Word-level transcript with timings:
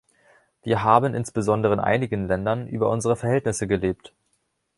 Wir 0.63 0.81
haben, 0.83 1.13
insbesondere 1.13 1.73
in 1.75 1.79
einigen 1.79 2.25
Ländern, 2.27 2.65
über 2.67 2.89
unsere 2.89 3.15
Verhältnisse 3.15 3.67
gelebt. 3.67 4.15